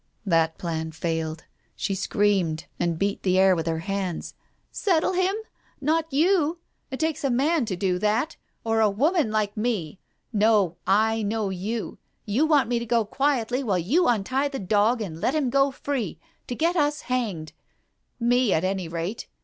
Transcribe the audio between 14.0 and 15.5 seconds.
untie the dog, and let